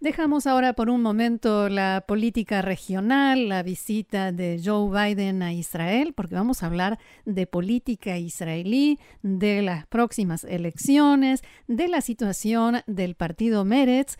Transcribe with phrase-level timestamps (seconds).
[0.00, 6.14] Dejamos ahora por un momento la política regional, la visita de Joe Biden a Israel,
[6.14, 13.14] porque vamos a hablar de política israelí, de las próximas elecciones, de la situación del
[13.14, 14.16] partido Meretz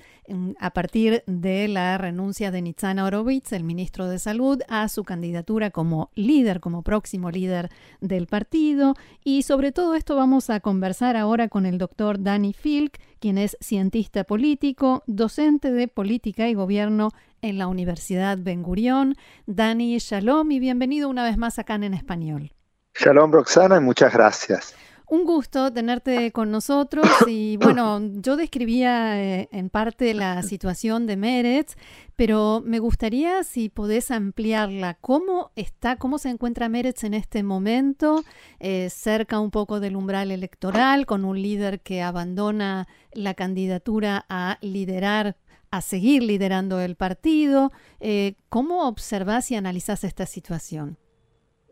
[0.59, 5.71] a partir de la renuncia de Nitzan Horowitz, el ministro de Salud, a su candidatura
[5.71, 7.71] como líder, como próximo líder
[8.03, 8.97] del partido.
[9.25, 13.57] Y sobre todo esto vamos a conversar ahora con el doctor Danny Filk, quien es
[13.61, 17.11] cientista político, docente de política y gobierno
[17.43, 19.17] en la Universidad Ben Gurión.
[19.47, 22.53] Dani, shalom y bienvenido una vez más acá en español.
[22.95, 24.75] Shalom, Roxana, y muchas gracias.
[25.13, 31.17] Un gusto tenerte con nosotros y bueno, yo describía eh, en parte la situación de
[31.17, 31.75] Meretz,
[32.15, 34.95] pero me gustaría si podés ampliarla.
[35.01, 38.23] ¿Cómo está, cómo se encuentra Meretz en este momento,
[38.61, 44.59] eh, cerca un poco del umbral electoral, con un líder que abandona la candidatura a
[44.61, 45.37] liderar
[45.73, 47.73] a seguir liderando el partido.
[47.99, 50.99] Eh, ¿Cómo observas y analizas esta situación?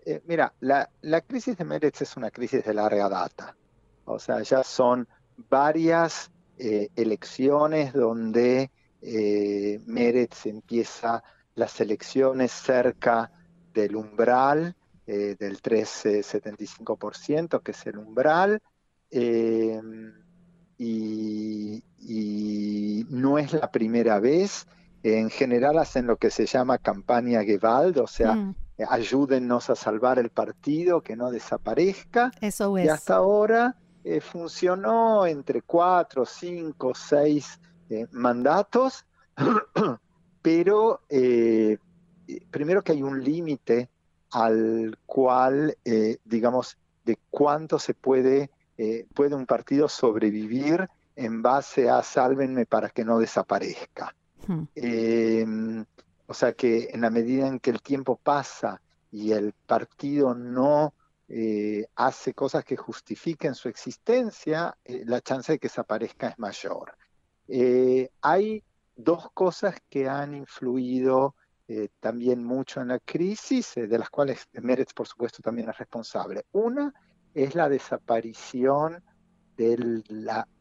[0.09, 0.89] Eh, mira, la,
[1.21, 3.55] crisis de Meretz es una crisis de larga data.
[4.07, 5.07] O sea, ya son
[5.51, 8.71] varias eh, elecciones donde
[9.03, 11.23] eh, Meretz empieza
[11.57, 13.31] las elecciones cerca
[13.75, 18.63] del umbral, del 3,75%, que es el umbral,
[19.11, 19.75] y,
[23.11, 24.67] no es la primera vez.
[25.03, 28.55] En general hacen lo que se llama campaña Gewalt, o sea, mm.
[28.79, 32.31] Eh, ayúdennos a salvar el partido, que no desaparezca.
[32.41, 32.87] Eso es.
[32.87, 39.05] Y hasta ahora eh, funcionó entre cuatro, cinco, seis eh, mandatos,
[40.43, 41.01] pero
[42.51, 43.89] primero que hay un límite
[44.31, 45.77] al cual,
[46.25, 48.51] digamos, de cuánto se puede,
[49.15, 54.15] puede un partido sobrevivir en base a sálvenme para que no desaparezca.
[54.47, 54.65] Hmm.
[56.31, 60.93] O sea que en la medida en que el tiempo pasa y el partido no
[61.27, 66.95] eh, hace cosas que justifiquen su existencia, eh, la chance de que desaparezca es mayor.
[67.49, 68.63] Eh, hay
[68.95, 71.35] dos cosas que han influido
[72.01, 76.47] también mucho en la crisis, de las cuales Meretz, por supuesto, también es responsable.
[76.53, 76.95] Una
[77.35, 79.05] es la desaparición
[79.55, 80.03] del,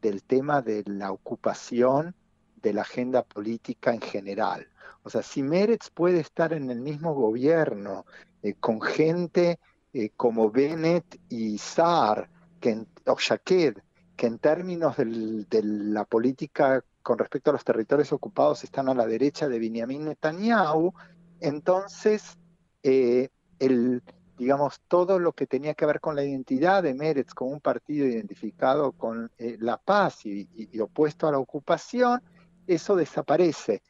[0.01, 2.13] del tema de la ocupación
[2.57, 4.67] de la agenda política en general.
[5.03, 8.06] O sea, si Meretz puede estar en el mismo gobierno
[8.42, 9.59] eh, con gente
[9.94, 13.78] eh, como Bennett y Saar, que o Shaked,
[14.16, 19.06] que en términos de la política con respecto a los territorios ocupados están a la
[19.06, 20.94] derecha de Benjamin Netanyahu,
[21.40, 22.38] entonces
[22.84, 24.04] eh, el,
[24.38, 28.06] digamos, todo lo que tenía que ver con la identidad de Meretz como un partido
[28.06, 30.48] identificado con la paz y,
[30.80, 32.22] opuesto a la ocupación,
[32.68, 33.81] eso desaparece.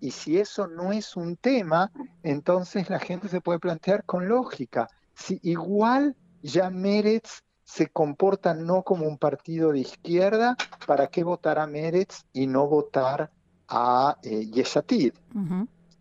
[0.00, 1.90] Y si eso no es un tema,
[2.22, 4.88] entonces la gente se puede plantear con lógica.
[5.14, 11.58] Si igual ya Meretz se comporta no como un partido de izquierda, ¿para qué votar
[11.58, 13.30] a Meretz y no votar
[13.68, 15.14] a eh, Yeshatid?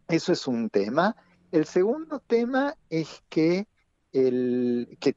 [0.07, 1.15] Eso es un tema.
[1.51, 3.67] El segundo tema es que,
[4.11, 5.15] el, que,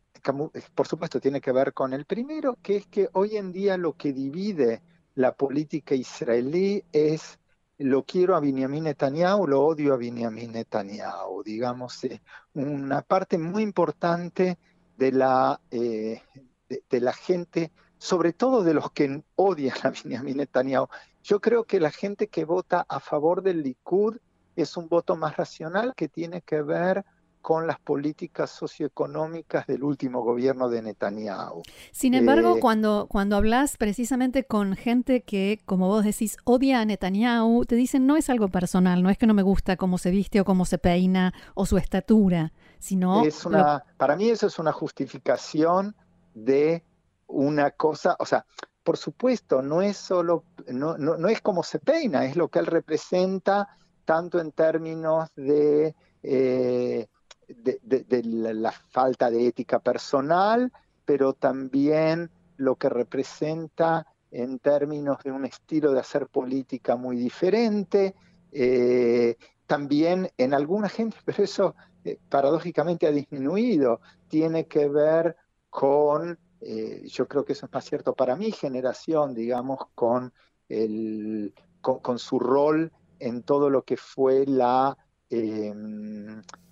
[0.75, 3.95] por supuesto, tiene que ver con el primero, que es que hoy en día lo
[3.95, 4.83] que divide
[5.15, 7.39] la política israelí es
[7.79, 12.21] lo quiero a Benjamin Netanyahu, lo odio a Benjamin Netanyahu, digamos, eh,
[12.55, 14.59] una parte muy importante
[14.97, 16.23] de la, eh,
[16.69, 20.89] de, la gente, sobre todo de los que odian a Benjamin Netanyahu.
[21.23, 24.19] Yo creo que la gente que vota a favor del Likud
[24.57, 27.05] es un voto más racional que tiene que ver
[27.49, 31.63] con las políticas socioeconómicas del último gobierno de Netanyahu.
[31.93, 36.85] Sin embargo, eh, cuando, cuando hablas precisamente con gente que, como vos decís, odia a
[36.85, 40.11] Netanyahu, te dicen no es algo personal, no es que no me gusta cómo se
[40.11, 43.25] viste o cómo se peina o su estatura, sino...
[43.25, 45.97] Es una, Para mí eso es una justificación
[46.35, 46.85] de
[47.29, 48.45] una cosa, o sea,
[48.85, 52.59] por supuesto, no es solo, no, no, no es como se peina, es lo que
[52.59, 53.71] él representa
[54.05, 55.95] tanto en términos de...
[56.23, 57.09] Eh,
[57.49, 60.73] de, la, falta de ética personal,
[61.05, 68.15] pero también lo que representa en términos de un estilo de hacer política muy diferente.
[68.53, 69.37] Eh,
[69.67, 71.75] también en alguna gente, pero eso
[72.05, 75.37] eh, paradójicamente ha disminuido, tiene que ver
[75.71, 80.33] con, eh, yo creo que eso es más cierto para mi generación, digamos, con,
[80.69, 84.97] el, con, su rol en todo lo que fue la,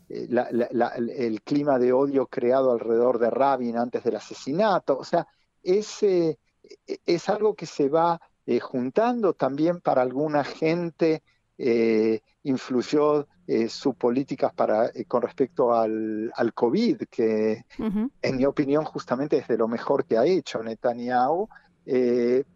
[0.08, 4.98] em, el clima de odio creado alrededor de Rabin antes del asesinato.
[4.98, 5.26] O sea,
[5.62, 8.20] es, es algo que se va
[8.60, 11.22] juntando también para alguna gente.
[12.42, 13.26] influyó
[13.68, 19.56] sus políticas para, con respecto al, al COVID, que en mi opinión justamente es de
[19.56, 21.48] lo mejor que ha hecho Netanyahu,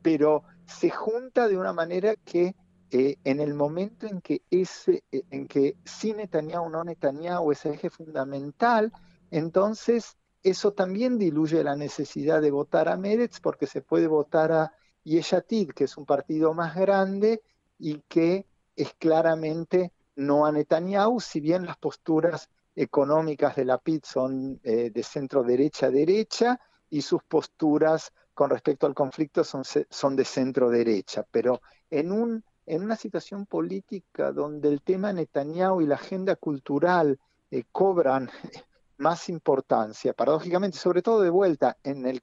[0.02, 2.54] pero se junta de una manera que
[2.90, 7.64] eh, en el momento en que, ese, eh, en que sí Netanyahu no Netanyahu es
[7.66, 8.92] eje fundamental,
[9.30, 14.72] entonces eso también diluye la necesidad de votar a Meretz porque se puede votar a
[15.04, 17.42] Yeshatid, que es un partido más grande
[17.78, 24.04] y que es claramente no a Netanyahu, si bien las posturas económicas de la PIT
[24.04, 26.58] son eh, de centro derecha derecha
[26.88, 31.60] y sus posturas con respecto al conflicto son, son de centro derecha, pero
[31.90, 37.18] en, un, en una situación política donde el tema Netanyahu y la agenda cultural
[37.50, 38.30] eh, cobran
[38.98, 42.22] más importancia, paradójicamente, sobre todo de vuelta en el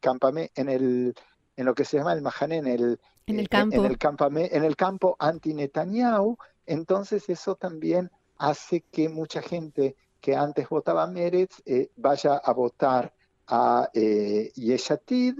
[0.55, 1.15] en el
[1.57, 3.85] en lo que se llama el Mahané, en el, en el eh, campo, en
[4.37, 11.03] el, en el campo anti-Netanyahu, entonces eso también hace que mucha gente que antes votaba
[11.03, 13.13] a Meretz eh, vaya a votar
[13.47, 15.39] a eh, Yeshatid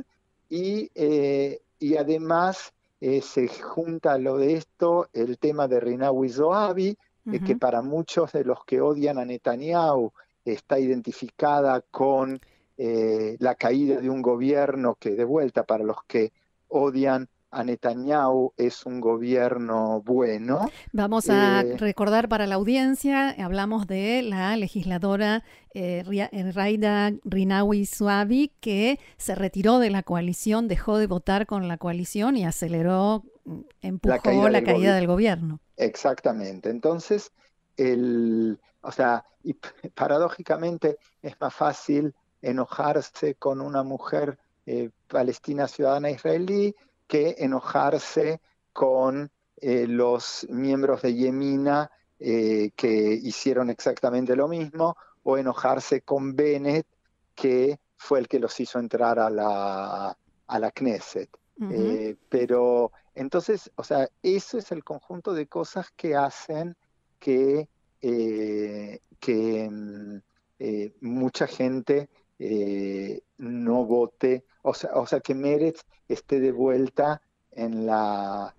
[0.49, 6.29] y, eh, y además eh, se junta a lo de esto el tema de Rinawi
[6.29, 10.13] Zoabi, uh que para muchos de los que odian a Netanyahu
[10.45, 12.39] está identificada con
[12.77, 16.31] la caída de un gobierno que de vuelta para los que
[16.69, 20.69] odian a Netanyahu es un gobierno bueno.
[20.93, 25.43] Vamos a eh, recordar para la audiencia, hablamos de la legisladora
[25.73, 31.67] eh, eh, Raida Rinawi Suavi, que se retiró de la coalición, dejó de votar con
[31.67, 35.59] la coalición y aceleró, mm, empujó la caída, del, gobierno.
[35.77, 36.69] Exactamente.
[36.69, 37.31] Entonces,
[37.75, 39.53] el, o sea, y
[39.95, 42.13] paradójicamente es más fácil
[42.43, 44.37] enojarse con una mujer
[45.07, 46.75] palestina ciudadana israelí
[47.07, 48.41] que enojarse
[48.73, 51.89] con eh, los miembros de Yemina
[52.19, 56.85] eh, que hicieron exactamente lo mismo, o enojarse con Bennett,
[57.33, 60.17] que fue el que los hizo entrar a la,
[60.47, 61.29] a la Knesset.
[61.71, 66.77] Eh, pero entonces, o sea, eso es el conjunto de cosas que hacen
[67.19, 67.67] que,
[67.99, 70.17] que mm,
[71.01, 72.09] mucha gente
[72.39, 78.53] no vote o sea, o sea que Meretz esté de vuelta en la,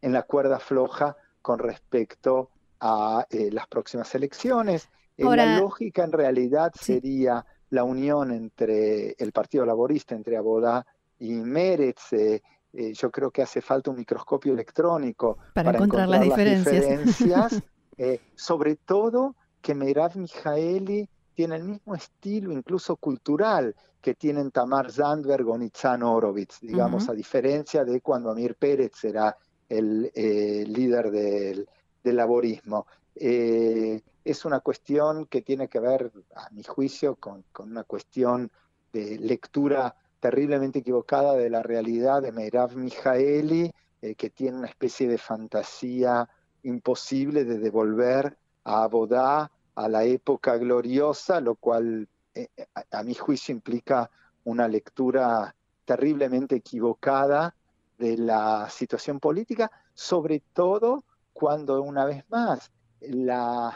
[0.00, 4.88] en la cuerda floja con respecto a eh, las próximas elecciones.
[5.16, 10.86] Eh, la lógica en realidad sería la unión entre el Partido Laborista, entre Abodá
[11.18, 12.12] y Meretz.
[12.12, 12.40] Eh,
[12.72, 17.60] yo creo que hace falta un microscopio electrónico para, encontrar, las diferencias.
[18.36, 25.48] sobre todo que Merav Mijaeli tiene el mismo estilo, incluso cultural, que tienen Tamar Zandberg
[25.48, 29.36] o Nitzan Horowitz, digamos, a diferencia de cuando Amir Pérez era
[29.68, 31.66] el eh, líder del,
[32.02, 32.86] laborismo.
[33.14, 38.50] Eh, es una cuestión que tiene que ver, a mi juicio, con, una cuestión
[38.92, 43.72] de lectura terriblemente equivocada de la realidad de Meirav Mijaeli,
[44.02, 46.28] eh, que tiene una especie de fantasía
[46.62, 52.48] imposible de devolver a Abodá a la época gloriosa, lo cual eh,
[52.90, 54.10] a, mi juicio implica
[54.44, 55.54] una lectura
[55.84, 57.54] terriblemente equivocada
[57.98, 63.74] de la situación política, sobre todo cuando una vez más la,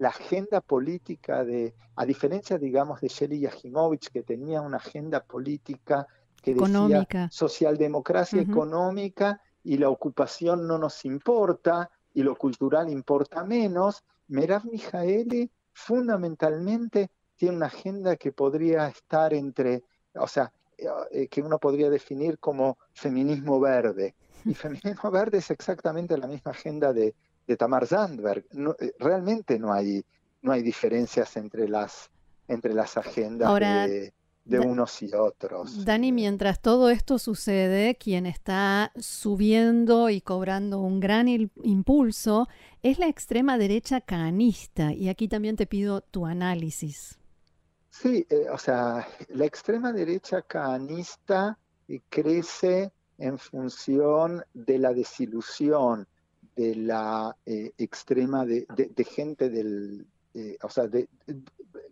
[0.00, 6.06] agenda política de, a diferencia digamos de Shelly Yajimovich, que tenía una agenda política
[6.40, 14.04] que decía socialdemocracia económica y la ocupación no nos importa y lo cultural importa menos,
[14.28, 20.52] Merav Mijaeli fundamentalmente tiene una agenda que podría estar entre, o sea,
[21.10, 24.14] eh, que uno podría definir como feminismo verde.
[24.44, 27.14] Y feminismo verde es exactamente la misma agenda de,
[27.56, 28.44] Tamar Zandberg.
[28.80, 30.04] Eh, realmente no hay,
[30.42, 32.10] no hay diferencias entre las,
[32.46, 34.12] entre las agendas de,
[34.48, 35.84] de unos y otros.
[35.84, 42.48] Dani, mientras todo esto sucede, quien está subiendo y cobrando un gran impulso
[42.82, 44.92] es la extrema derecha canista.
[44.92, 47.18] Y aquí también te pido tu análisis.
[47.90, 56.06] Sí, eh, o sea, la extrema derecha canista eh, crece en función de la desilusión
[56.56, 58.66] de la eh, extrema de,
[59.04, 60.06] gente del,
[60.62, 60.88] o sea,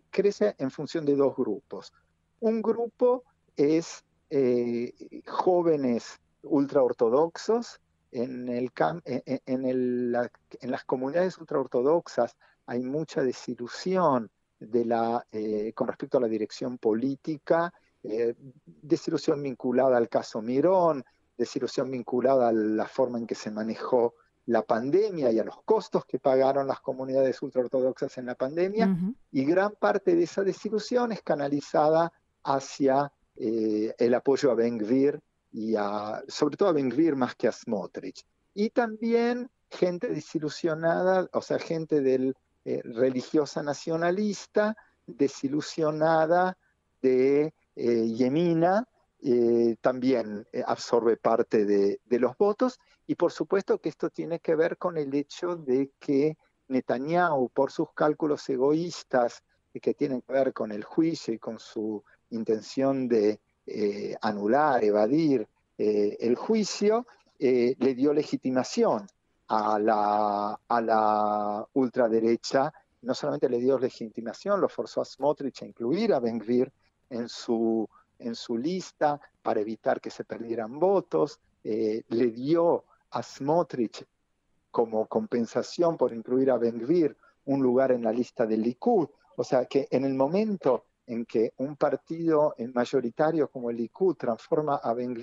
[0.09, 1.93] crece en función de dos grupos.
[2.39, 3.23] Un grupo
[3.55, 4.93] es eh,
[5.25, 7.79] jóvenes ultraortodoxos
[8.11, 8.71] en, el,
[9.05, 12.37] en, en, las comunidades ultraortodoxas.
[12.65, 14.29] Hay mucha desilusión
[14.59, 21.03] de la, eh, con respecto a la dirección política, eh, desilusión vinculada al caso Mirón,
[21.37, 24.15] desilusión vinculada a la forma en que se manejó
[24.47, 28.97] la pandemia y a los costos que pagaron las comunidades ultraortodoxas en la pandemia,
[29.31, 32.13] y gran parte de esa desilusión es canalizada
[32.47, 35.19] hacia eh, el apoyo a Ben Gvir
[35.51, 38.25] y a, sobre todo a Ben Gvir más que a Smotrich.
[38.53, 42.35] Y también gente desilusionada, o sea, gente del
[42.65, 44.75] eh, religiosa nacionalista,
[45.05, 46.57] desilusionada
[47.01, 48.87] de eh, Yemina,
[49.21, 52.79] eh, también absorbe parte de, los votos.
[53.05, 56.37] Y por supuesto que esto tiene que ver con el hecho de que
[56.67, 59.43] Netanyahu, por sus cálculos egoístas
[59.81, 63.39] que tienen que ver con el juicio y con su intención de
[64.21, 67.05] anular, evadir el juicio,
[67.37, 69.07] le dio legitimación
[69.47, 75.65] a la, a la ultraderecha, no solamente le dio legitimación, lo forzó a Smotrich a
[75.65, 76.41] incluir a Ben
[77.09, 77.87] en su,
[78.19, 84.05] en su lista para evitar que se perdieran votos, eh, le dio a Smotrich
[84.71, 86.85] como compensación por incluir a Ben
[87.45, 89.07] un lugar en la lista del Likud,
[89.37, 94.75] o sea que en el momento en que un partido mayoritario como el Likud transforma
[94.75, 95.15] a Ben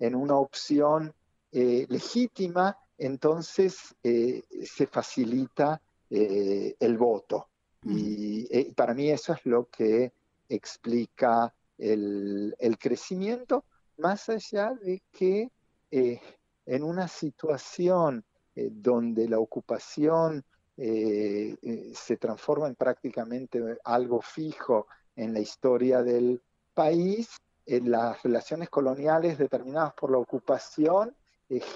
[0.00, 1.12] en una opción
[1.52, 5.80] eh, legítima, entonces eh, se facilita
[6.10, 7.48] eh, el voto.
[7.84, 10.12] Y eh, para mí eso es lo que
[10.48, 13.64] explica el, crecimiento,
[13.98, 15.50] más allá de que
[15.90, 20.44] en una situación donde la ocupación
[20.76, 24.86] se transforma en prácticamente algo fijo
[25.18, 26.40] en la historia del
[26.72, 27.28] país,
[27.66, 31.14] las relaciones coloniales determinadas por la ocupación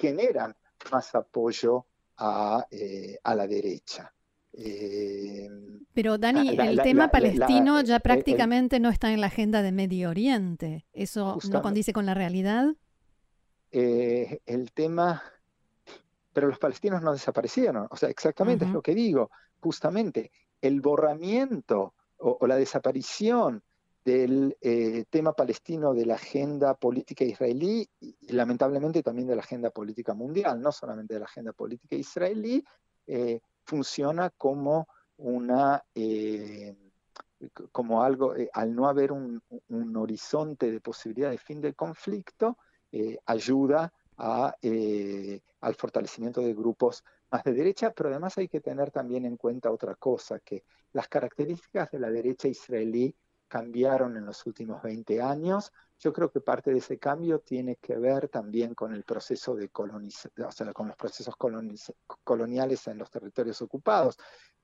[0.00, 0.54] generan
[0.90, 1.84] más apoyo
[2.16, 4.12] a, eh, la derecha.
[4.52, 5.48] Eh,
[5.92, 10.86] Pero Dani, el tema palestino ya prácticamente no está en la agenda de Medio Oriente.
[10.92, 12.74] ¿Eso no condice con la realidad?
[13.72, 15.22] Eh, el tema,
[16.32, 19.30] pero los palestinos no desaparecieron, o sea, exactamente es lo que digo,
[19.60, 20.30] justamente
[20.60, 23.62] el borramiento o la desaparición
[24.04, 29.70] del eh, tema palestino de la agenda política israelí y lamentablemente también de la agenda
[29.70, 32.64] política mundial, no solamente de la agenda política israelí,
[33.06, 34.88] eh, funciona como
[35.18, 36.76] una eh,
[37.70, 39.42] como algo, al no haber un,
[39.96, 42.56] horizonte de posibilidad de fin del conflicto,
[43.26, 44.56] ayuda a,
[45.60, 49.72] al fortalecimiento de grupos más de derecha, pero además hay que tener también en cuenta
[49.72, 53.14] otra cosa, que las características de la derecha israelí
[53.48, 55.72] cambiaron en los últimos 20 años.
[55.98, 59.68] Yo creo que parte de ese cambio tiene que ver también con el proceso de
[59.70, 61.34] colonización, o sea, con los procesos
[62.22, 64.16] coloniales en los territorios ocupados.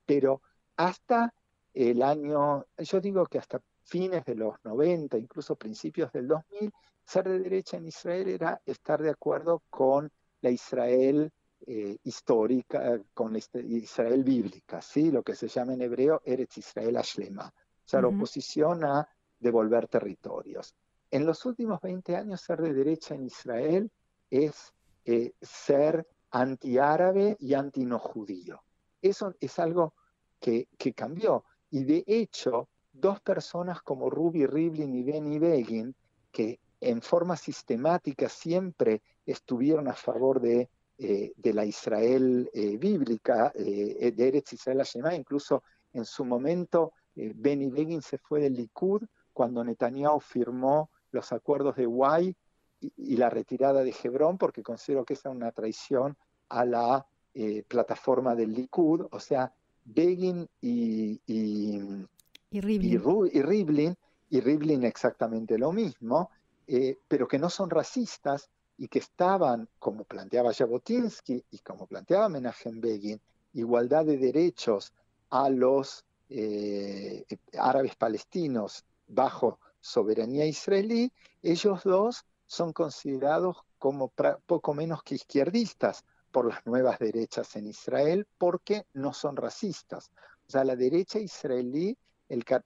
[0.07, 0.41] Pero
[0.77, 1.35] hasta
[1.75, 6.73] el año, yo digo que hasta fines de los 90, incluso principios del 2000,
[7.09, 10.11] ser de derecha en Israel era estar de acuerdo con
[10.43, 11.33] la Israel
[11.67, 15.11] eh, histórica, con la Israel bíblica, ¿sí?
[15.11, 17.53] lo que se llama en hebreo Eretz Israel Ashlema
[17.89, 19.09] o sea, la oposición a
[19.41, 20.75] devolver territorios.
[21.11, 23.91] En los últimos 20 años, ser de derecha en Israel
[24.29, 24.75] es
[25.07, 28.63] eh, ser antiárabe y anti-no judío.
[29.01, 29.95] Eso es algo
[30.39, 31.45] que, cambió.
[31.71, 35.95] Y de hecho, dos personas como Ruby Rivlin y Benny Begin,
[36.31, 40.69] que en forma sistemática siempre estuvieron a favor de,
[40.99, 47.33] eh, de la Israel eh, bíblica, de Eretz Israel Hashem, incluso en su momento eh,
[47.35, 52.35] Benny Begin se fue del Likud cuando Netanyahu firmó los acuerdos de Guay
[52.81, 56.17] y, la retirada de Hebrón, porque considero que esa es una traición
[56.49, 59.07] a la eh, plataforma del Likud.
[59.11, 59.53] O sea,
[59.85, 61.83] Begin y, y,
[62.51, 63.97] y, Rivlin.
[64.31, 66.31] y, Rivlin, exactamente lo mismo,
[66.71, 72.29] eh, pero que no son racistas y que estaban, como planteaba Jabotinsky y como planteaba
[72.29, 72.79] Menachem
[73.55, 74.93] igualdad de derechos
[75.31, 77.25] a los eh,
[77.59, 81.11] árabes palestinos bajo soberanía israelí,
[81.43, 84.13] ellos dos son considerados como
[84.45, 90.11] poco menos que izquierdistas por las nuevas derechas en Israel porque no son racistas.
[90.47, 91.97] O sea, la derecha israelí,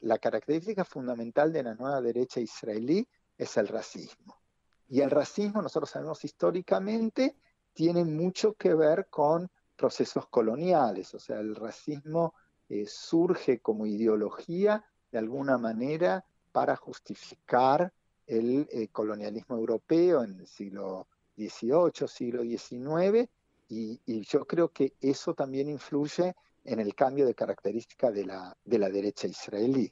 [0.01, 3.07] la característica fundamental de la nueva derecha israelí
[3.39, 4.41] es el racismo.
[4.89, 7.37] Y el racismo, nosotros sabemos históricamente,
[7.73, 11.15] tiene mucho que ver con procesos coloniales.
[11.15, 12.35] O sea, el racismo
[12.69, 17.93] eh, surge como ideología de alguna manera para justificar
[18.27, 23.29] el eh, colonialismo europeo en el siglo XVIII, siglo XIX,
[23.69, 26.35] y, yo creo que eso también influye
[26.65, 29.91] en el cambio de característica de la, de la derecha israelí.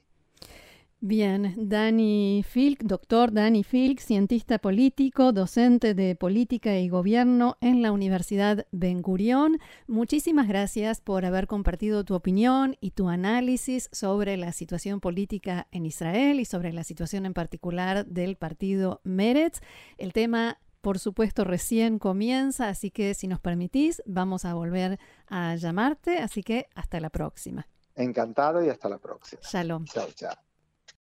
[1.03, 7.91] Bien, Dani Filk, doctor Dani Filk, cientista político, docente de política y gobierno en la
[7.91, 9.57] Universidad Ben Gurión.
[9.87, 15.87] Muchísimas gracias por haber compartido tu opinión y tu análisis sobre la situación política en
[15.87, 19.59] Israel y sobre la situación en particular del partido Meretz.
[19.97, 25.55] El tema por supuesto, recién comienza, así que si nos permitís, vamos a volver a
[25.55, 26.19] llamarte.
[26.19, 27.67] Así que hasta la próxima.
[27.95, 29.41] Encantado y hasta la próxima.
[29.43, 29.85] Shalom.
[29.85, 30.50] Chao, chao.